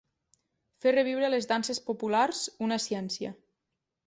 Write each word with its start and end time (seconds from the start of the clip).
Fer 0.85 0.93
reviure 0.95 1.29
les 1.33 1.49
danses 1.53 1.83
populars, 1.91 2.41
una 2.69 2.81
ciència. 2.89 3.37